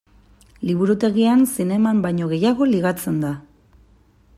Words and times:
Liburutegian 0.69 1.45
zineman 1.57 2.01
baino 2.07 2.31
gehiago 2.35 2.71
ligatzen 2.75 3.23
da. 3.27 3.35